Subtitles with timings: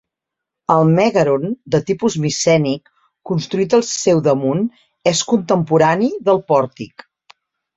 [0.75, 1.43] El mègaron
[1.75, 2.91] de tipus micènic,
[3.33, 4.65] construït al seu damunt,
[5.13, 7.07] és contemporani del pòrtic.